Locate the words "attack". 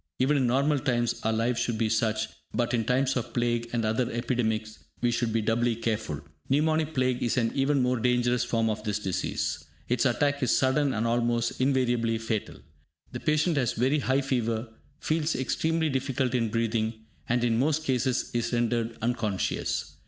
10.07-10.41